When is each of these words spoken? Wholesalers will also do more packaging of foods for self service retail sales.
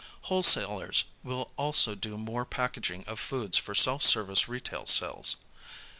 Wholesalers 0.23 1.03
will 1.23 1.51
also 1.57 1.93
do 1.93 2.17
more 2.17 2.43
packaging 2.43 3.03
of 3.05 3.19
foods 3.19 3.59
for 3.59 3.75
self 3.75 4.01
service 4.01 4.47
retail 4.49 4.87
sales. 4.87 5.35